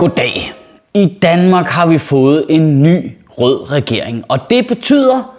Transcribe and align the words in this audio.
Goddag. 0.00 0.52
I 0.94 1.18
Danmark 1.22 1.66
har 1.66 1.86
vi 1.86 1.98
fået 1.98 2.46
en 2.48 2.82
ny 2.82 3.16
rød 3.30 3.72
regering, 3.72 4.24
og 4.28 4.38
det 4.50 4.66
betyder 4.68 5.34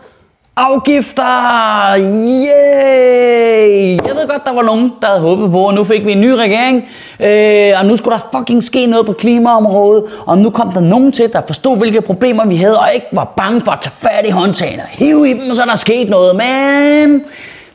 afgifter! 0.56 1.94
Yay! 1.98 3.98
Jeg 4.08 4.16
ved 4.16 4.28
godt, 4.30 4.46
der 4.46 4.54
var 4.54 4.62
nogen, 4.62 4.92
der 5.02 5.08
havde 5.08 5.20
håbet 5.20 5.52
på, 5.52 5.68
at 5.68 5.76
nu 5.76 5.84
fik 5.84 6.06
vi 6.06 6.12
en 6.12 6.22
ny 6.22 6.30
regering, 6.30 6.90
øh, 7.20 7.80
og 7.80 7.86
nu 7.86 7.96
skulle 7.96 8.18
der 8.18 8.38
fucking 8.38 8.64
ske 8.64 8.86
noget 8.86 9.06
på 9.06 9.14
klimaområdet, 9.14 10.04
og 10.26 10.38
nu 10.38 10.50
kom 10.50 10.72
der 10.72 10.82
nogen 10.82 11.12
til, 11.12 11.34
der 11.34 11.42
forstod, 11.48 11.78
hvilke 11.78 12.02
problemer 12.02 12.46
vi 12.46 12.56
havde, 12.56 12.80
og 12.80 12.90
ikke 12.94 13.08
var 13.12 13.34
bange 13.38 13.62
for 13.62 13.72
at 13.72 13.82
tage 13.82 13.96
fat 14.00 14.26
i 14.26 14.30
håndtagene, 14.30 14.84
hive 14.90 15.30
i 15.30 15.34
dem, 15.34 15.54
så 15.54 15.66
der 15.66 15.76
skete 15.76 16.12
noget, 16.12 16.36
men 16.36 17.24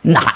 Nej. 0.06 0.32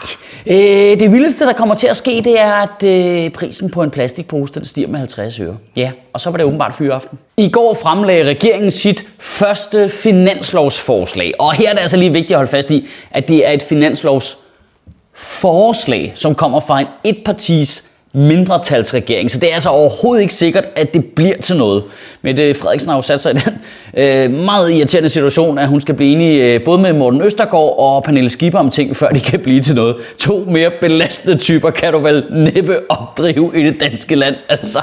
Øh, 0.47 1.01
det 1.01 1.13
vildeste, 1.13 1.45
der 1.45 1.53
kommer 1.53 1.75
til 1.75 1.87
at 1.87 1.97
ske, 1.97 2.23
det 2.25 2.41
er, 2.41 2.53
at 2.53 2.85
øh, 2.85 3.31
prisen 3.31 3.71
på 3.71 3.83
en 3.83 3.91
plastikpose, 3.91 4.55
den 4.55 4.65
stiger 4.65 4.89
med 4.89 4.99
50 4.99 5.41
øre. 5.41 5.57
Ja, 5.77 5.93
og 6.13 6.21
så 6.21 6.31
var 6.31 6.37
det 6.37 6.47
åbenbart 6.47 6.75
fyreaften. 6.75 7.19
I 7.37 7.51
går 7.51 7.75
fremlagde 7.75 8.25
regeringen 8.25 8.71
sit 8.71 9.07
første 9.19 9.89
finanslovsforslag. 9.89 11.33
Og 11.39 11.53
her 11.53 11.69
er 11.69 11.73
det 11.73 11.81
altså 11.81 11.97
lige 11.97 12.13
vigtigt 12.13 12.33
at 12.33 12.37
holde 12.37 12.51
fast 12.51 12.71
i, 12.71 12.89
at 13.11 13.29
det 13.29 13.49
er 13.49 13.51
et 13.51 13.63
finanslovsforslag, 13.63 16.13
som 16.15 16.35
kommer 16.35 16.61
fra 16.61 16.81
en 16.81 16.87
etpartis 17.05 17.85
mindretalsregering. 18.13 19.31
Så 19.31 19.39
det 19.39 19.51
er 19.51 19.55
altså 19.55 19.69
overhovedet 19.69 20.23
ikke 20.23 20.35
sikkert, 20.35 20.65
at 20.77 20.95
det 20.95 21.05
bliver 21.05 21.37
til 21.37 21.57
noget. 21.57 21.83
Mette 22.23 22.55
Frederiksen 22.55 22.89
har 22.89 22.97
jo 22.97 23.03
sat 23.03 23.21
sig 23.21 23.33
i 23.33 23.35
den 23.35 23.53
øh, 23.95 24.31
meget 24.31 24.73
irriterende 24.73 25.09
situation, 25.09 25.59
at 25.59 25.69
hun 25.69 25.81
skal 25.81 25.95
blive 25.95 26.13
enig 26.13 26.41
øh, 26.41 26.65
både 26.65 26.79
med 26.79 26.93
Morten 26.93 27.23
Østergaard 27.23 27.75
og 27.79 28.05
Pernille 28.05 28.31
Skipper 28.31 28.59
om 28.59 28.71
ting, 28.71 28.97
før 28.97 29.09
de 29.09 29.21
kan 29.21 29.41
blive 29.41 29.61
til 29.61 29.75
noget. 29.75 29.97
To 30.19 30.45
mere 30.49 30.71
belastede 30.81 31.37
typer 31.37 31.71
kan 31.71 31.93
du 31.93 31.99
vel 31.99 32.25
næppe 32.31 32.77
opdrive 32.89 33.53
i 33.55 33.65
det 33.65 33.81
danske 33.81 34.15
land. 34.15 34.35
Altså, 34.49 34.81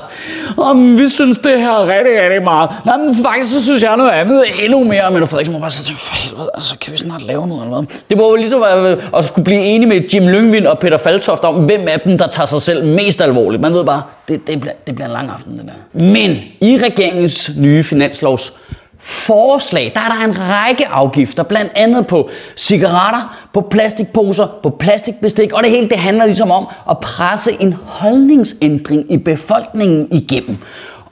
om 0.58 0.98
vi 0.98 1.10
synes 1.10 1.38
det 1.38 1.60
her 1.60 1.72
er 1.72 1.82
rigtig, 1.82 2.24
rigtig 2.24 2.44
meget. 2.44 2.70
Nej, 2.86 2.98
men 2.98 3.16
faktisk 3.16 3.54
så 3.54 3.64
synes 3.64 3.84
jeg 3.84 3.98
noget 3.98 4.12
andet 4.12 4.44
endnu 4.64 4.84
mere. 4.84 5.12
Mette 5.12 5.28
Frederiksen 5.28 5.54
må 5.54 5.60
bare 5.60 5.72
så 5.72 5.84
tænke, 5.84 6.02
for 6.02 6.16
helvede, 6.16 6.50
altså 6.54 6.76
kan 6.82 6.94
vi 6.94 6.98
snart 6.98 7.22
lave 7.22 7.48
noget 7.48 7.64
eller 7.64 7.78
hvad? 7.78 7.98
Det 8.10 8.18
må 8.18 8.30
jo 8.30 8.36
ligesom 8.36 8.62
være 8.62 8.98
at 9.18 9.26
skulle 9.26 9.46
blive 9.46 9.62
enige 9.62 9.90
med 9.90 10.02
Jim 10.14 10.28
Lyngvind 10.28 10.68
og 10.68 10.80
Peter 10.80 10.98
Faltoft 10.98 11.44
om, 11.44 11.56
hvem 11.56 11.88
af 11.88 12.00
dem, 12.00 12.18
der 12.18 12.28
tager 12.28 12.46
sig 12.48 12.62
selv 12.62 12.86
mest 12.86 13.17
alvorligt. 13.24 13.62
Man 13.62 13.74
ved 13.74 13.86
bare, 13.86 14.02
det, 14.28 14.48
det, 14.48 14.60
bliver, 14.60 14.74
det 14.88 14.96
bliver 14.96 15.08
en 15.08 15.14
lang 15.14 15.30
aften, 15.30 15.58
det 15.58 15.66
der. 15.66 16.00
Men 16.00 16.38
i 16.62 16.78
regeringens 16.78 17.52
nye 17.58 17.84
finanslovs 17.84 18.54
forslag, 19.00 19.92
der 19.96 20.02
er 20.02 20.08
der 20.08 20.26
en 20.26 20.40
række 20.40 20.88
afgifter, 20.88 21.44
blandt 21.44 21.72
andet 21.76 22.08
på 22.08 22.30
cigaretter, 22.56 23.38
på 23.54 23.62
plastikposer, 23.62 24.48
på 24.64 24.70
plastikbestik, 24.70 25.54
og 25.54 25.64
det 25.64 25.72
hele 25.72 25.90
det 25.90 25.98
handler 25.98 26.26
ligesom 26.26 26.52
om 26.52 26.68
at 26.90 27.00
presse 27.00 27.52
en 27.60 27.76
holdningsændring 27.86 29.12
i 29.12 29.18
befolkningen 29.18 30.08
igennem. 30.12 30.58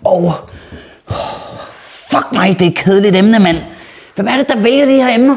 Og 0.04 0.34
fuck 1.82 2.26
mig, 2.34 2.60
det 2.60 2.66
er 2.66 2.70
et 2.70 2.76
kedeligt 2.76 3.16
emne, 3.16 3.40
mand. 3.40 3.58
Hvem 4.16 4.28
er 4.28 4.38
det, 4.38 4.50
der 4.50 4.60
vælger 4.60 4.86
de 4.86 4.92
her 4.92 5.16
emner? 5.16 5.36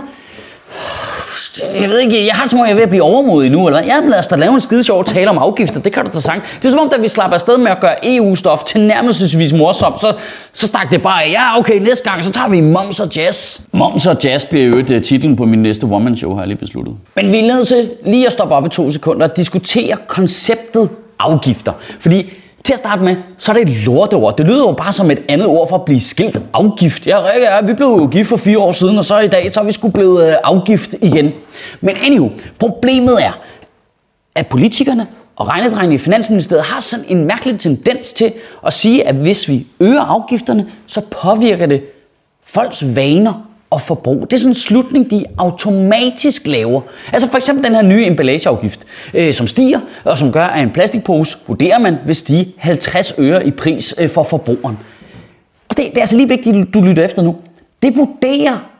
Jeg 1.81 1.91
ved 1.91 1.99
ikke, 1.99 2.27
jeg 2.27 2.35
har 2.35 2.47
som 2.47 2.59
om, 2.59 2.65
jeg 2.65 2.71
er 2.71 2.75
ved 2.75 2.83
at 2.83 2.89
blive 2.89 3.03
overmodig 3.03 3.51
nu, 3.51 3.67
eller 3.67 3.81
hvad? 3.81 3.91
Ja, 3.91 4.09
lad 4.09 4.19
os 4.19 4.27
da 4.27 4.37
lave 4.37 4.55
en 4.55 4.61
skide 4.61 4.85
sjov 4.85 5.05
tale 5.05 5.31
om 5.31 5.39
afgifter, 5.39 5.81
det 5.81 5.93
kan 5.93 6.05
du 6.05 6.11
da 6.15 6.21
sagt. 6.21 6.59
Det 6.59 6.67
er 6.67 6.71
som 6.71 6.81
om, 6.81 6.89
da 6.89 6.97
vi 7.01 7.09
slapper 7.09 7.35
afsted 7.35 7.59
med 7.59 7.71
at 7.71 7.81
gøre 7.81 7.95
EU-stof 8.17 8.65
til 8.65 8.81
nærmelsesvis 8.81 9.53
morsomt, 9.53 10.01
så, 10.01 10.13
så 10.53 10.67
stak 10.67 10.91
det 10.91 11.03
bare, 11.03 11.19
ja 11.19 11.59
okay, 11.59 11.81
næste 11.81 12.11
gang, 12.11 12.25
så 12.25 12.33
tager 12.33 12.49
vi 12.49 12.61
moms 12.61 13.01
og 13.01 13.17
jazz. 13.17 13.61
Moms 13.73 14.07
og 14.07 14.17
jazz 14.25 14.45
bliver 14.45 14.65
jo 14.67 14.79
et, 14.79 14.91
uh, 14.91 15.01
titlen 15.01 15.37
på 15.37 15.45
min 15.45 15.63
næste 15.63 15.85
one-man-show, 15.85 16.35
har 16.35 16.41
jeg 16.41 16.49
lige 16.49 16.59
besluttet. 16.59 16.95
Men 17.17 17.33
vi 17.33 17.39
er 17.39 17.47
nødt 17.47 17.69
til 17.69 17.91
lige 18.07 18.27
at 18.27 18.33
stoppe 18.33 18.55
op 18.55 18.67
i 18.67 18.69
to 18.69 18.93
sekunder 18.93 19.29
og 19.29 19.37
diskutere 19.37 19.97
konceptet 20.07 20.89
afgifter. 21.19 21.73
Fordi 22.01 22.33
til 22.69 22.73
at 22.73 22.79
starte 22.79 23.03
med, 23.03 23.17
så 23.39 23.53
er 23.53 23.57
det 23.57 23.63
et 23.63 23.87
lorteord. 23.87 24.37
Det 24.37 24.47
lyder 24.47 24.67
jo 24.67 24.73
bare 24.73 24.93
som 24.93 25.11
et 25.11 25.23
andet 25.29 25.47
ord 25.47 25.69
for 25.69 25.77
at 25.77 25.85
blive 25.85 26.01
skilt 26.01 26.41
afgift. 26.53 27.07
Ja, 27.07 27.31
Rikke, 27.31 27.47
ja, 27.47 27.61
vi 27.61 27.73
blev 27.73 27.87
jo 27.87 28.07
gift 28.07 28.29
for 28.29 28.37
fire 28.37 28.59
år 28.59 28.73
siden, 28.73 28.99
og 28.99 29.05
så 29.05 29.19
i 29.19 29.29
dag, 29.29 29.53
så 29.53 29.61
er 29.61 29.65
vi 29.65 29.73
skulle 29.73 29.93
blevet 29.93 30.29
øh, 30.29 30.35
afgift 30.45 30.95
igen. 31.03 31.33
Men 31.81 31.97
anywho, 32.07 32.31
problemet 32.59 33.25
er, 33.25 33.39
at 34.35 34.47
politikerne 34.47 35.07
og 35.37 35.49
regnedrengene 35.49 35.95
i 35.95 35.99
Finansministeriet 35.99 36.65
har 36.65 36.81
sådan 36.81 37.05
en 37.09 37.25
mærkelig 37.25 37.61
tendens 37.61 38.13
til 38.13 38.33
at 38.67 38.73
sige, 38.73 39.07
at 39.07 39.15
hvis 39.15 39.49
vi 39.49 39.67
øger 39.81 40.03
afgifterne, 40.03 40.67
så 40.87 41.01
påvirker 41.01 41.67
det 41.67 41.83
folks 42.43 42.97
vaner 42.97 43.48
og 43.71 43.81
forbrug. 43.81 44.21
Det 44.21 44.33
er 44.33 44.39
sådan 44.39 44.51
en 44.51 44.55
slutning, 44.55 45.11
de 45.11 45.25
automatisk 45.39 46.47
laver. 46.47 46.81
Altså 47.13 47.29
for 47.29 47.37
eksempel 47.37 47.65
den 47.65 47.75
her 47.75 47.83
nye 47.83 48.07
emballageafgift, 48.07 48.81
øh, 49.15 49.35
som 49.35 49.47
stiger, 49.47 49.81
og 50.05 50.19
som 50.19 50.33
gør, 50.33 50.45
at 50.45 50.63
en 50.63 50.71
plastikpose, 50.71 51.39
vurderer 51.47 51.79
man, 51.79 51.97
vil 52.07 52.15
stige 52.15 52.55
50 52.59 53.15
øre 53.19 53.47
i 53.47 53.51
pris 53.51 53.95
øh, 53.99 54.09
for 54.09 54.23
forbrugeren. 54.23 54.79
Og 55.69 55.77
det, 55.77 55.85
det 55.85 55.97
er 55.97 56.01
altså 56.01 56.17
lige 56.17 56.29
vigtigt, 56.29 56.75
du 56.75 56.81
lytter 56.81 57.05
efter 57.05 57.23
nu. 57.23 57.37
Det 57.83 57.97
vurderer 57.97 58.71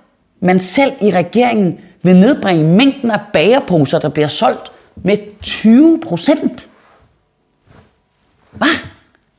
man 0.41 0.61
selv 0.61 0.93
i 1.01 1.11
regeringen 1.11 1.79
vil 2.03 2.17
nedbringe 2.17 2.65
mængden 2.65 3.11
af 3.11 3.21
bagerposer, 3.33 3.99
der 3.99 4.09
bliver 4.09 4.29
solgt 4.29 4.73
med 4.97 5.17
20 5.43 6.01
procent. 6.01 6.69
Hvad? 8.53 8.69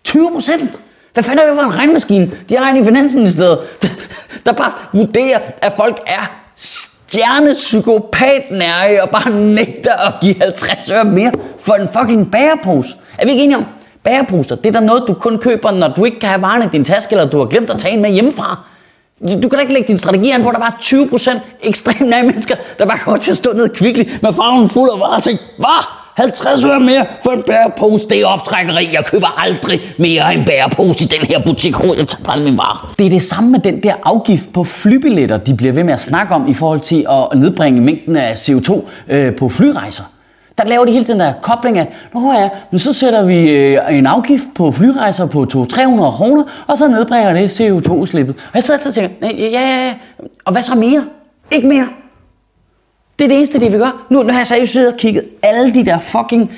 20 0.03 0.31
procent? 0.33 0.81
Hvad 1.19 1.23
fanden 1.23 1.45
er 1.45 1.49
det 1.49 1.59
for 1.59 1.65
en 1.71 1.75
regnmaskine? 1.75 2.31
De 2.49 2.55
har 2.55 2.63
regnet 2.63 2.81
i 2.81 2.85
Finansministeriet, 2.85 3.59
der 4.45 4.51
bare 4.51 4.71
vurderer, 4.93 5.39
at 5.61 5.73
folk 5.77 5.99
er 6.07 6.31
stjernepsykopatnære 6.55 9.01
og 9.01 9.09
bare 9.09 9.31
nægter 9.31 9.93
at 9.93 10.13
give 10.21 10.35
50 10.41 10.89
øre 10.89 11.05
mere 11.05 11.31
for 11.59 11.73
en 11.73 11.89
fucking 11.99 12.31
bærepose. 12.31 12.89
Er 13.17 13.25
vi 13.25 13.31
ikke 13.31 13.43
enige 13.43 13.57
om? 13.57 13.65
Bæreposer, 14.03 14.55
det 14.55 14.65
er 14.65 14.71
der 14.71 14.79
noget, 14.79 15.03
du 15.07 15.13
kun 15.13 15.37
køber, 15.37 15.71
når 15.71 15.87
du 15.87 16.05
ikke 16.05 16.19
kan 16.19 16.29
have 16.29 16.41
varen 16.41 16.63
i 16.63 16.67
din 16.71 16.85
taske, 16.85 17.15
eller 17.15 17.29
du 17.29 17.39
har 17.39 17.45
glemt 17.45 17.69
at 17.69 17.79
tage 17.79 17.93
en 17.93 18.01
med 18.01 18.11
hjemmefra. 18.11 18.57
Du 19.23 19.49
kan 19.49 19.51
da 19.51 19.59
ikke 19.59 19.73
lægge 19.73 19.87
din 19.87 19.97
strategi 19.97 20.29
an 20.29 20.43
på, 20.43 20.49
at 20.49 20.53
der 20.53 20.59
bare 20.59 20.73
er 20.73 20.77
20% 21.37 21.39
ekstremt 21.63 22.09
nære 22.09 22.23
mennesker, 22.23 22.55
der 22.79 22.85
bare 22.85 22.97
kommer 22.97 23.17
til 23.17 23.31
at 23.31 23.37
stå 23.37 23.53
ned 23.53 23.69
kvickligt 23.69 24.23
med 24.23 24.33
farven 24.33 24.69
fuld 24.69 24.89
af 24.93 24.99
varer 24.99 25.15
og 25.15 25.23
tænke, 25.23 25.43
hvad? 25.57 25.98
50 26.15 26.63
øre 26.63 26.79
mere 26.79 27.05
for 27.23 27.31
en 27.31 27.43
bærepose, 27.43 28.07
det 28.09 28.21
er 28.21 28.25
optrækkeri. 28.25 28.89
Jeg 28.93 29.05
køber 29.05 29.43
aldrig 29.43 29.79
mere 29.97 30.35
en 30.35 30.45
bærepose 30.45 31.05
i 31.05 31.07
den 31.07 31.27
her 31.27 31.39
butik. 31.45 31.73
Jeg 31.97 32.07
tager 32.07 32.23
bare 32.25 32.39
min 32.39 32.57
varer. 32.57 32.93
Det 32.99 33.05
er 33.05 33.09
det 33.09 33.21
samme 33.21 33.51
med 33.51 33.59
den 33.59 33.83
der 33.83 33.93
afgift 34.03 34.53
på 34.53 34.63
flybilletter, 34.63 35.37
de 35.37 35.55
bliver 35.55 35.73
ved 35.73 35.83
med 35.83 35.93
at 35.93 35.99
snakke 35.99 36.35
om 36.35 36.47
i 36.47 36.53
forhold 36.53 36.79
til 36.79 37.05
at 37.09 37.39
nedbringe 37.39 37.81
mængden 37.81 38.15
af 38.15 38.33
CO2 38.33 38.81
øh, 39.07 39.35
på 39.35 39.49
flyrejser. 39.49 40.03
Der 40.57 40.65
laver 40.65 40.85
de 40.85 40.91
hele 40.91 41.05
tiden 41.05 41.19
der 41.19 41.33
kobling 41.41 41.77
af, 41.77 41.87
Nå 42.13 42.33
ja, 42.33 42.49
men 42.71 42.79
så 42.79 42.93
sætter 42.93 43.25
vi 43.25 43.49
øh, 43.49 43.97
en 43.97 44.05
afgift 44.05 44.43
på 44.55 44.71
flyrejser 44.71 45.25
på 45.25 45.47
200-300 45.53 46.11
kroner, 46.11 46.43
og 46.67 46.77
så 46.77 46.87
nedbringer 46.87 47.33
det 47.33 47.61
CO2-udslippet. 47.61 48.35
Og 48.35 48.51
jeg 48.55 48.63
sidder 48.63 48.79
og 48.87 48.93
tænker, 48.93 49.09
ja, 49.21 49.49
ja, 49.49 49.85
ja, 49.85 49.93
og 50.45 50.51
hvad 50.51 50.61
så 50.61 50.75
mere? 50.75 51.05
Ikke 51.51 51.67
mere. 51.67 51.87
Det 53.19 53.25
er 53.25 53.29
det 53.29 53.37
eneste, 53.37 53.59
det 53.59 53.73
vi 53.73 53.77
gør. 53.77 54.05
Nu, 54.09 54.23
nu 54.23 54.31
har 54.31 54.39
jeg 54.39 54.47
seriøst 54.47 54.73
siddet 54.73 54.93
og 54.93 54.99
kigget 54.99 55.23
alle 55.43 55.73
de 55.73 55.85
der 55.85 55.99
fucking 55.99 56.51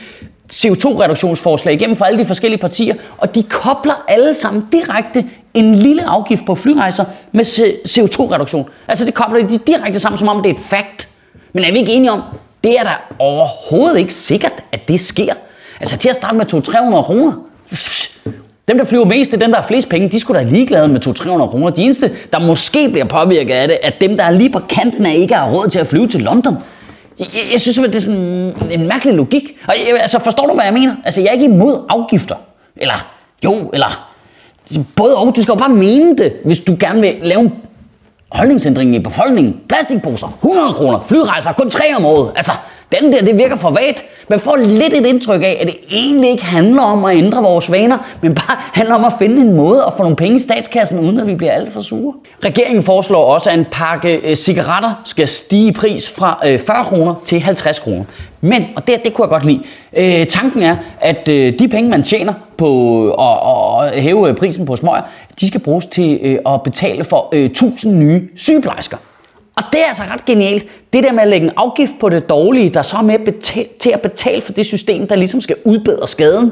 CO2-reduktionsforslag 0.53 1.73
igennem 1.73 1.95
fra 1.95 2.07
alle 2.07 2.19
de 2.19 2.25
forskellige 2.25 2.59
partier, 2.59 2.95
og 3.17 3.35
de 3.35 3.43
kobler 3.43 4.03
alle 4.07 4.35
sammen 4.35 4.67
direkte 4.71 5.25
en 5.53 5.75
lille 5.75 6.03
afgift 6.03 6.45
på 6.45 6.55
flyrejser 6.55 7.05
med 7.31 7.45
CO2-reduktion. 7.87 8.69
Altså 8.87 9.05
det 9.05 9.13
kobler 9.13 9.47
de 9.47 9.57
direkte 9.57 9.99
sammen, 9.99 10.19
som 10.19 10.27
om 10.27 10.43
det 10.43 10.49
er 10.49 10.53
et 10.53 10.59
fakt. 10.59 11.09
Men 11.53 11.63
er 11.63 11.71
vi 11.71 11.77
ikke 11.77 11.91
enige 11.91 12.11
om, 12.11 12.21
det 12.63 12.79
er 12.79 12.83
da 12.83 12.93
overhovedet 13.19 13.99
ikke 13.99 14.13
sikkert, 14.13 14.53
at 14.71 14.87
det 14.87 14.99
sker. 14.99 15.33
Altså 15.79 15.97
til 15.97 16.09
at 16.09 16.15
starte 16.15 16.37
med 16.37 16.53
200-300 16.53 17.01
kroner. 17.01 17.33
Dem, 18.67 18.77
der 18.77 18.85
flyver 18.85 19.05
mest, 19.05 19.31
det 19.31 19.37
er 19.37 19.45
dem, 19.45 19.51
der 19.51 19.59
har 19.61 19.67
flest 19.67 19.89
penge. 19.89 20.09
De 20.09 20.19
skulle 20.19 20.39
da 20.39 20.45
ligeglade 20.45 20.87
med 20.87 21.07
200-300 21.07 21.47
kroner. 21.47 21.69
De 21.69 21.81
eneste, 21.81 22.11
der 22.33 22.39
måske 22.39 22.89
bliver 22.89 23.05
påvirket 23.05 23.53
af 23.53 23.67
det, 23.67 23.77
er 23.83 23.89
dem, 23.89 24.17
der 24.17 24.23
er 24.23 24.31
lige 24.31 24.49
på 24.49 24.59
kanten 24.69 25.05
af 25.05 25.15
ikke 25.15 25.35
har 25.35 25.51
råd 25.51 25.67
til 25.67 25.79
at 25.79 25.87
flyve 25.87 26.07
til 26.07 26.21
London. 26.21 26.57
Jeg, 27.19 27.27
jeg, 27.51 27.61
synes 27.61 27.77
det 27.77 27.95
er 27.95 27.99
sådan 27.99 28.53
en 28.71 28.87
mærkelig 28.87 29.15
logik. 29.15 29.43
Og 29.67 29.75
jeg, 29.87 30.01
altså, 30.01 30.19
forstår 30.19 30.47
du, 30.47 30.53
hvad 30.53 30.63
jeg 30.63 30.73
mener? 30.73 30.95
Altså, 31.05 31.21
jeg 31.21 31.27
er 31.27 31.33
ikke 31.33 31.45
imod 31.45 31.85
afgifter. 31.89 32.35
Eller, 32.75 33.09
jo, 33.43 33.69
eller 33.73 34.11
Både 34.95 35.17
og, 35.17 35.33
du 35.35 35.41
skal 35.41 35.51
jo 35.51 35.59
bare 35.59 35.69
mene 35.69 36.17
det, 36.17 36.33
hvis 36.45 36.59
du 36.59 36.77
gerne 36.79 37.01
vil 37.01 37.15
lave 37.21 37.41
en 37.41 37.53
holdningsændring 38.29 38.95
i 38.95 38.99
befolkningen. 38.99 39.59
Plastikposer, 39.69 40.27
100 40.43 40.73
kroner, 40.73 40.99
flyrejser, 40.99 41.51
kun 41.53 41.71
tre 41.71 41.95
om 41.95 42.05
året. 42.05 42.31
Altså, 42.35 42.51
den 42.91 43.13
der, 43.13 43.21
det 43.21 43.38
virker 43.38 43.55
for 43.55 43.69
vagt. 43.69 44.03
Man 44.27 44.39
får 44.39 44.55
lidt 44.55 44.93
et 44.93 45.05
indtryk 45.05 45.41
af, 45.41 45.57
at 45.61 45.67
det 45.67 45.75
egentlig 45.91 46.29
ikke 46.29 46.45
handler 46.45 46.81
om 46.81 47.05
at 47.05 47.17
ændre 47.17 47.41
vores 47.41 47.71
vaner, 47.71 47.97
men 48.21 48.35
bare 48.35 48.57
handler 48.73 48.95
om 48.95 49.05
at 49.05 49.13
finde 49.19 49.41
en 49.41 49.53
måde 49.53 49.83
at 49.88 49.93
få 49.97 50.03
nogle 50.03 50.15
penge 50.15 50.35
i 50.35 50.39
statskassen, 50.39 50.99
uden 50.99 51.19
at 51.19 51.27
vi 51.27 51.35
bliver 51.35 51.51
alt 51.51 51.73
for 51.73 51.81
sure. 51.81 52.13
Regeringen 52.43 52.83
foreslår 52.83 53.25
også, 53.25 53.49
at 53.49 53.59
en 53.59 53.65
pakke 53.71 54.15
øh, 54.23 54.35
cigaretter 54.35 55.01
skal 55.05 55.27
stige 55.27 55.67
i 55.67 55.71
pris 55.71 56.09
fra 56.09 56.41
øh, 56.45 56.59
40 56.59 56.83
kroner 56.83 57.15
til 57.25 57.39
50 57.39 57.79
kroner. 57.79 58.03
Men, 58.41 58.65
og 58.75 58.88
det, 58.88 59.03
det 59.03 59.13
kunne 59.13 59.23
jeg 59.23 59.29
godt 59.29 59.45
lide, 59.45 59.63
øh, 60.21 60.27
tanken 60.27 60.63
er, 60.63 60.75
at 61.01 61.29
øh, 61.29 61.59
de 61.59 61.67
penge, 61.67 61.89
man 61.89 62.03
tjener 62.03 62.33
på 62.57 63.05
øh, 63.07 63.25
at, 63.25 63.95
at 63.95 64.03
hæve 64.03 64.33
prisen 64.33 64.65
på 64.65 64.75
smøger, 64.75 65.01
de 65.39 65.47
skal 65.47 65.61
bruges 65.61 65.85
til 65.85 66.19
øh, 66.21 66.39
at 66.45 66.63
betale 66.63 67.03
for 67.03 67.29
øh, 67.31 67.45
1000 67.45 67.99
nye 67.99 68.29
sygeplejersker. 68.35 68.97
Og 69.61 69.67
det 69.71 69.81
er 69.81 69.87
altså 69.87 70.03
ret 70.13 70.25
genialt. 70.25 70.65
Det 70.93 71.03
der 71.03 71.11
med 71.11 71.21
at 71.21 71.27
lægge 71.27 71.47
en 71.47 71.53
afgift 71.57 71.91
på 71.99 72.09
det 72.09 72.29
dårlige, 72.29 72.69
der 72.69 72.81
så 72.81 72.97
er 72.97 73.01
med 73.01 73.19
betale, 73.19 73.67
til 73.79 73.89
at 73.89 74.01
betale 74.01 74.41
for 74.41 74.53
det 74.53 74.65
system, 74.65 75.07
der 75.07 75.15
ligesom 75.15 75.41
skal 75.41 75.55
udbedre 75.65 76.07
skaden. 76.07 76.51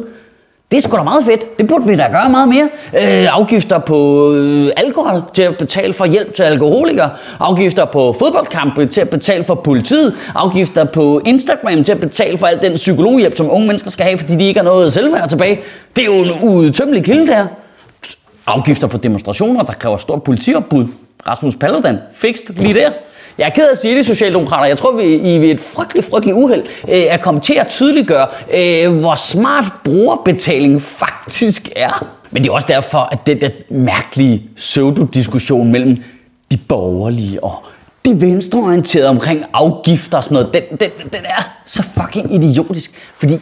Det 0.72 0.78
er 0.78 0.82
sgu 0.82 0.98
da 0.98 1.04
meget 1.04 1.26
fedt. 1.26 1.58
Det 1.60 1.68
burde 1.68 1.88
vi 1.88 1.96
da 1.96 2.08
gøre 2.12 2.30
meget 2.30 2.50
mere. 2.50 2.70
Øh, 2.94 3.36
afgifter 3.36 3.80
på 3.80 4.32
øh, 4.34 4.72
alkohol 4.78 5.22
til 5.34 5.42
at 5.42 5.58
betale 5.58 5.94
for 5.94 6.06
hjælp 6.06 6.34
til 6.34 6.44
alkoholikere. 6.44 7.10
Afgifter 7.40 7.86
på 7.86 8.16
fodboldkampe 8.20 8.86
til 8.86 9.02
at 9.02 9.10
betale 9.10 9.44
for 9.44 9.56
politiet. 9.56 10.14
Afgifter 10.36 10.84
på 10.84 11.22
Instagram 11.26 11.84
til 11.84 11.92
at 11.92 12.00
betale 12.00 12.38
for 12.38 12.48
al 12.48 12.62
den 12.62 12.74
psykologhjælp, 12.74 13.38
som 13.38 13.52
unge 13.52 13.68
mennesker 13.68 13.90
skal 13.90 14.06
have, 14.06 14.18
fordi 14.18 14.36
de 14.36 14.48
ikke 14.48 14.60
har 14.60 14.66
noget 14.66 14.94
selvværd 14.94 15.30
tilbage. 15.30 15.60
Det 15.96 16.02
er 16.02 16.06
jo 16.06 16.14
en 16.14 16.32
udtømmelig 16.44 17.04
kilde 17.04 17.28
der. 17.28 17.48
Afgifter 18.50 18.88
på 18.88 18.98
demonstrationer, 18.98 19.64
der 19.64 19.74
kræver 19.74 19.98
stort 19.98 20.24
politiopbud. 20.24 20.88
Rasmus 21.28 21.56
Paludan, 21.56 21.98
fikst 22.14 22.50
lige 22.58 22.74
der. 22.74 22.92
Jeg 23.38 23.46
er 23.46 23.50
ked 23.50 23.68
af 23.68 23.72
at 23.72 23.78
sige 23.78 23.96
det, 23.96 24.06
Socialdemokrater. 24.06 24.66
Jeg 24.66 24.78
tror, 24.78 24.92
vi 24.92 25.04
i 25.04 25.52
et 25.52 25.60
frygteligt, 25.60 26.10
frygteligt 26.10 26.38
uheld 26.38 26.62
øh, 26.88 26.98
er 26.98 27.18
kommet 27.18 27.44
til 27.44 27.54
at 27.54 27.68
tydeliggøre, 27.68 28.28
øh, 28.54 29.00
hvor 29.00 29.16
smart 29.16 29.66
brugerbetaling 29.84 30.82
faktisk 30.82 31.70
er. 31.76 32.08
Men 32.32 32.44
det 32.44 32.50
er 32.50 32.54
også 32.54 32.68
derfor, 32.68 33.00
at 33.00 33.20
den 33.26 33.42
der 33.42 33.50
mærkelige 33.70 34.44
pseudo-diskussion 34.56 35.72
mellem 35.72 36.04
de 36.52 36.58
borgerlige 36.58 37.44
og 37.44 37.66
de 38.06 38.22
venstreorienterede 38.22 39.10
omkring 39.10 39.46
afgifter 39.54 40.18
og 40.18 40.24
sådan 40.24 40.36
noget, 40.36 40.54
den, 40.54 40.78
den, 40.80 40.90
den 41.14 41.22
er 41.26 41.52
så 41.66 41.84
fucking 41.84 42.34
idiotisk. 42.34 42.92
Fordi, 43.18 43.38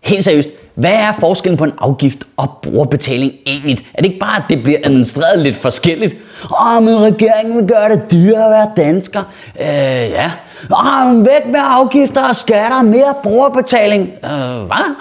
helt 0.00 0.24
seriøst, 0.24 0.48
hvad 0.78 0.92
er 0.92 1.12
forskellen 1.12 1.56
på 1.56 1.64
en 1.64 1.72
afgift 1.78 2.18
og 2.36 2.58
brugerbetaling 2.62 3.32
egentlig? 3.46 3.86
Er 3.94 4.02
det 4.02 4.08
ikke 4.08 4.20
bare, 4.20 4.36
at 4.36 4.42
det 4.50 4.62
bliver 4.62 4.78
administreret 4.84 5.38
lidt 5.38 5.56
forskelligt? 5.56 6.16
Åh, 6.60 6.82
men 6.82 7.00
regeringen 7.00 7.56
vil 7.56 7.68
gøre 7.68 7.88
det 7.88 8.12
dyrere 8.12 8.44
at 8.44 8.50
være 8.50 8.86
dansker. 8.86 9.22
Øh, 9.60 9.66
ja. 10.10 10.30
Åh, 10.70 11.06
men 11.06 11.26
væk 11.26 11.46
med 11.46 11.60
afgifter 11.62 12.28
og 12.28 12.36
skatter, 12.36 12.82
mere 12.82 13.14
brugerbetaling. 13.22 14.02
Øh, 14.24 14.66
hvad? 14.66 14.94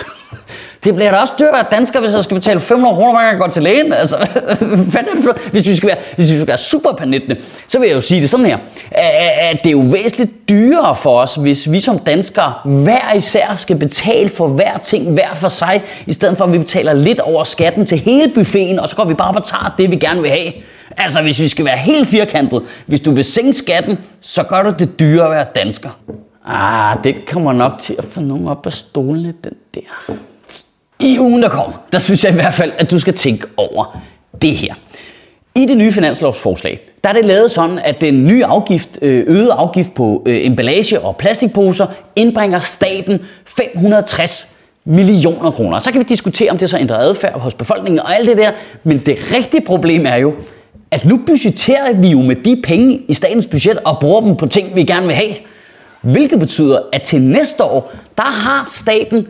Det 0.84 0.96
bliver 0.96 1.12
da 1.12 1.18
også 1.18 1.34
dyrt 1.40 1.48
at 1.48 1.54
være 1.54 1.66
dansker, 1.72 2.00
hvis 2.00 2.14
jeg 2.14 2.24
skal 2.24 2.36
betale 2.36 2.60
500 2.60 2.96
kroner, 2.96 3.12
hver 3.12 3.22
gang 3.22 3.32
jeg 3.32 3.40
går 3.40 3.48
til 3.48 3.64
lægen. 3.64 3.94
Altså, 3.94 4.18
hvad 4.92 5.02
er 5.02 5.16
det 5.16 5.24
for 5.24 5.50
hvis 5.52 5.68
vi 5.68 5.76
skal 5.76 5.88
være, 5.88 5.98
hvis 6.16 6.32
vi 6.32 6.36
skal 6.36 6.48
være 6.48 6.58
super 6.58 6.92
panittende, 6.94 7.36
så 7.68 7.80
vil 7.80 7.88
jeg 7.88 7.96
jo 7.96 8.02
sige 8.02 8.22
det 8.22 8.30
sådan 8.30 8.46
her. 8.46 8.58
At 8.92 9.64
det 9.64 9.68
er 9.68 9.72
jo 9.72 9.84
væsentligt 9.92 10.50
dyrere 10.50 10.96
for 10.96 11.20
os, 11.20 11.36
hvis 11.36 11.72
vi 11.72 11.80
som 11.80 12.00
danskere 12.00 12.54
hver 12.66 13.14
især 13.14 13.56
skal 13.56 13.76
betale 13.76 14.30
for 14.30 14.48
hver 14.48 14.78
ting 14.78 15.14
hver 15.14 15.34
for 15.34 15.48
sig, 15.48 15.82
i 16.06 16.14
stedet 16.14 16.38
for 16.38 16.46
at 16.46 16.54
vi 16.54 16.58
betaler 16.58 16.94
lidt 16.94 17.20
over 17.20 17.44
skatten 17.44 17.86
til 17.86 17.98
hele 17.98 18.32
buffeten, 18.34 18.80
og 18.80 18.90
så 18.90 18.96
går 18.96 19.06
vi 19.06 19.14
bare 19.14 19.36
og 19.36 19.46
tager 19.46 19.76
det, 19.78 19.92
vi 19.92 19.96
gerne 19.96 20.22
vil 20.22 20.32
have. 20.32 20.52
Altså, 20.98 21.22
hvis 21.22 21.40
vi 21.40 21.48
skal 21.48 21.66
være 21.66 21.78
helt 21.78 22.08
firkantet, 22.08 22.62
hvis 22.86 23.02
du 23.02 23.12
vil 23.12 23.24
sænke 23.24 23.54
skatten, 23.54 24.00
så 24.22 24.44
gør 24.44 24.64
du 24.64 24.74
det 24.80 25.00
dyrere 25.00 25.26
at 25.26 25.32
være 25.32 25.46
dansker. 25.56 25.90
Ah, 26.46 26.98
det 27.04 27.16
kommer 27.28 27.54
nok 27.54 27.72
til 27.80 27.96
at 27.98 28.04
få 28.04 28.22
nogen 28.22 28.48
op 28.48 28.66
af 28.66 28.74
stolene, 28.74 29.34
den 29.44 29.54
der. 29.76 30.14
I 31.00 31.20
ugen, 31.20 31.42
der 31.42 31.50
kommer, 31.50 31.84
der 31.92 32.00
synes 32.00 32.24
jeg 32.24 32.32
i 32.32 32.36
hvert 32.36 32.54
fald, 32.54 32.72
at 32.78 32.92
du 32.92 33.00
skal 33.00 33.14
tænke 33.14 33.48
over 33.58 34.02
det 34.42 34.56
her. 34.56 34.74
I 35.56 35.66
det 35.66 35.78
nye 35.78 35.92
finanslovsforslag, 35.92 36.80
der 37.04 37.10
er 37.10 37.14
det 37.14 37.26
lavet 37.26 37.52
sådan, 37.52 37.80
at 37.80 38.02
den 38.02 38.28
nye 38.28 38.46
afgift, 38.46 38.90
øh, 39.02 39.24
øget 39.28 39.50
afgift 39.50 39.94
på 39.94 40.24
øh, 40.26 40.46
emballage 40.46 41.00
og 41.00 41.18
plastikposer 41.18 41.88
indbringer 42.16 42.60
staten 42.60 43.20
560 43.46 44.56
millioner 44.86 45.52
kroner. 45.52 45.80
Så 45.80 45.92
kan 45.92 46.00
vi 46.02 46.06
diskutere, 46.10 46.50
om 46.52 46.58
det 46.58 46.70
så 46.70 46.78
ændrer 46.78 46.98
adfærd 46.98 47.40
hos 47.40 47.54
befolkningen 47.54 48.00
og 48.00 48.16
alt 48.16 48.28
det 48.28 48.38
der, 48.38 48.52
men 48.84 49.00
det 49.06 49.18
rigtige 49.34 49.66
problem 49.66 50.06
er 50.06 50.16
jo, 50.16 50.36
at 50.92 51.06
nu 51.06 51.20
budgetterer 51.26 51.94
vi 51.94 52.08
jo 52.08 52.22
med 52.22 52.36
de 52.36 52.62
penge 52.64 53.02
i 53.08 53.14
statens 53.14 53.48
budget 53.48 53.78
og 53.78 53.98
bruger 54.00 54.22
dem 54.22 54.36
på 54.36 54.48
ting, 54.48 54.76
vi 54.76 54.84
gerne 54.84 55.08
vil 55.08 55.16
have. 55.16 55.34
Hvilket 56.02 56.40
betyder, 56.40 56.80
at 56.94 57.02
til 57.02 57.22
næste 57.22 57.64
år, 57.64 57.94
der 58.18 58.24
har 58.24 58.64
staten 58.68 59.28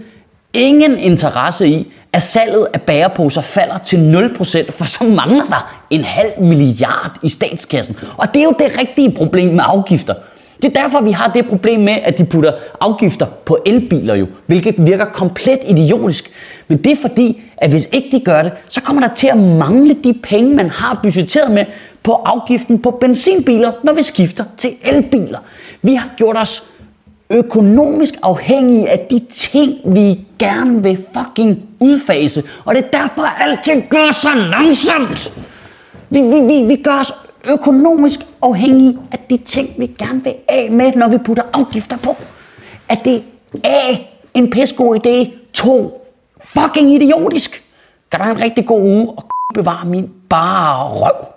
ingen 0.53 0.99
interesse 0.99 1.67
i, 1.67 1.91
at 2.13 2.21
salget 2.21 2.67
af 2.73 2.81
bæreposer 2.81 3.41
falder 3.41 3.77
til 3.77 3.97
0%, 3.97 4.71
for 4.71 4.85
så 4.85 5.03
mangler 5.03 5.45
der 5.45 5.79
en 5.89 6.03
halv 6.03 6.31
milliard 6.41 7.19
i 7.23 7.29
statskassen. 7.29 7.97
Og 8.17 8.33
det 8.33 8.39
er 8.39 8.43
jo 8.43 8.55
det 8.59 8.77
rigtige 8.79 9.11
problem 9.11 9.53
med 9.53 9.63
afgifter. 9.67 10.13
Det 10.61 10.77
er 10.77 10.81
derfor, 10.81 11.01
vi 11.01 11.11
har 11.11 11.31
det 11.31 11.49
problem 11.49 11.79
med, 11.79 11.93
at 12.03 12.17
de 12.17 12.25
putter 12.25 12.51
afgifter 12.81 13.25
på 13.45 13.57
elbiler 13.65 14.15
jo, 14.15 14.27
hvilket 14.45 14.75
virker 14.77 15.05
komplet 15.05 15.59
idiotisk. 15.67 16.31
Men 16.67 16.77
det 16.77 16.91
er 16.91 16.95
fordi, 17.01 17.41
at 17.57 17.69
hvis 17.69 17.89
ikke 17.91 18.09
de 18.11 18.19
gør 18.19 18.41
det, 18.41 18.51
så 18.67 18.81
kommer 18.81 19.07
der 19.07 19.15
til 19.15 19.27
at 19.27 19.37
mangle 19.37 19.93
de 20.03 20.13
penge, 20.23 20.55
man 20.55 20.69
har 20.69 20.99
budgetteret 21.03 21.51
med 21.51 21.65
på 22.03 22.13
afgiften 22.13 22.79
på 22.79 22.91
benzinbiler, 22.91 23.71
når 23.83 23.93
vi 23.93 24.03
skifter 24.03 24.43
til 24.57 24.71
elbiler. 24.83 25.39
Vi 25.81 25.95
har 25.95 26.09
gjort 26.17 26.37
os 26.37 26.63
økonomisk 27.29 28.13
afhængige 28.23 28.89
af 28.89 28.99
de 28.99 29.19
ting, 29.19 29.79
vi 29.85 30.19
gerne 30.39 30.83
vil 30.83 31.05
fucking 31.13 31.69
udfase. 31.79 32.43
Og 32.65 32.75
det 32.75 32.85
er 32.85 33.01
derfor, 33.01 33.21
at 33.21 33.33
alting 33.39 33.89
går 33.89 34.11
så 34.11 34.29
langsomt. 34.33 35.33
Vi, 36.09 36.21
vi, 36.21 36.39
vi, 36.41 36.67
vi 36.67 36.75
gør 36.75 36.99
os 36.99 37.13
økonomisk 37.49 38.19
afhængige 38.41 38.99
af 39.11 39.19
de 39.29 39.37
ting, 39.37 39.69
vi 39.77 39.85
gerne 39.85 40.23
vil 40.23 40.35
af 40.47 40.71
med, 40.71 40.91
når 40.95 41.07
vi 41.07 41.17
putter 41.17 41.43
afgifter 41.53 41.97
på. 41.97 42.15
At 42.89 42.99
det 43.05 43.23
A, 43.63 43.95
en 44.33 44.49
pissegod 44.49 44.99
idé, 45.05 45.31
to, 45.53 46.01
fucking 46.43 46.93
idiotisk. 46.93 47.63
Kan 48.11 48.19
du 48.19 48.23
have 48.23 48.35
en 48.35 48.41
rigtig 48.41 48.65
god 48.65 48.81
uge 48.81 49.09
og 49.09 49.23
bevare 49.53 49.85
min 49.85 50.09
bare 50.29 50.89
røv. 50.89 51.36